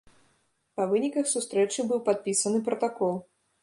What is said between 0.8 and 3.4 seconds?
выніках сустрэчы быў падпісаны пратакол.